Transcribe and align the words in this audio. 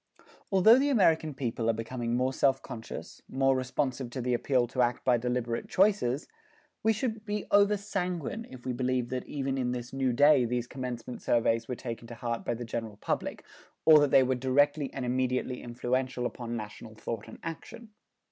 Although 0.51 0.79
the 0.79 0.89
American 0.89 1.35
people 1.35 1.69
are 1.69 1.73
becoming 1.73 2.15
more 2.15 2.33
self 2.33 2.59
conscious, 2.63 3.21
more 3.29 3.55
responsive 3.55 4.09
to 4.09 4.19
the 4.19 4.33
appeal 4.33 4.65
to 4.65 4.81
act 4.81 5.05
by 5.05 5.17
deliberate 5.17 5.69
choices, 5.69 6.27
we 6.81 6.91
should 6.91 7.23
be 7.23 7.45
over 7.51 7.77
sanguine 7.77 8.47
if 8.49 8.65
we 8.65 8.73
believed 8.73 9.11
that 9.11 9.27
even 9.27 9.59
in 9.59 9.73
this 9.73 9.93
new 9.93 10.11
day 10.11 10.43
these 10.43 10.65
commencement 10.65 11.21
surveys 11.21 11.67
were 11.67 11.75
taken 11.75 12.07
to 12.07 12.15
heart 12.15 12.43
by 12.43 12.55
the 12.55 12.65
general 12.65 12.97
public, 12.97 13.45
or 13.85 13.99
that 13.99 14.09
they 14.09 14.23
were 14.23 14.33
directly 14.33 14.91
and 14.91 15.05
immediately 15.05 15.61
influential 15.61 16.25
upon 16.25 16.57
national 16.57 16.95
thought 16.95 17.27
and 17.27 17.37
action. 17.43 17.89